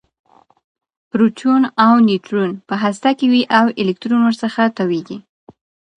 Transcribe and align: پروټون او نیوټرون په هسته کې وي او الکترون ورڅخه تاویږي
پروټون 1.09 1.61
او 1.85 1.93
نیوټرون 2.07 2.51
په 2.67 2.75
هسته 2.83 3.09
کې 3.17 3.25
وي 3.31 3.43
او 3.57 3.65
الکترون 3.81 4.21
ورڅخه 4.23 4.63
تاویږي 4.77 5.17